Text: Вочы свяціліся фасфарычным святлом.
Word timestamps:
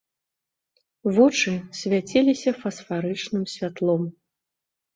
Вочы 1.17 1.53
свяціліся 1.81 2.55
фасфарычным 2.63 3.43
святлом. 3.55 4.01